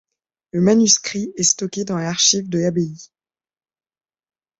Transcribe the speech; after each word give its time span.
Le 0.51 0.61
manuscrit 0.61 1.31
est 1.37 1.43
stocké 1.43 1.83
dans 1.85 1.99
l'archive 1.99 2.49
de 2.49 2.57
l'Abbaye. 2.57 3.11